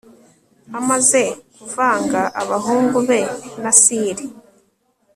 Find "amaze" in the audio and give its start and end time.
0.79-1.21